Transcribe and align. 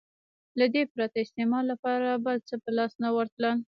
له 0.59 0.65
دې 0.73 0.83
پرته 0.93 1.17
استعمار 1.21 1.63
لپاره 1.71 2.09
بل 2.25 2.37
څه 2.47 2.55
په 2.63 2.69
لاس 2.77 2.93
نه 3.03 3.09
ورتلل. 3.15 3.55